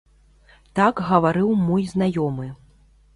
Так 0.79 1.01
гаварыў 1.09 1.51
мой 1.67 1.85
знаёмы. 1.93 2.47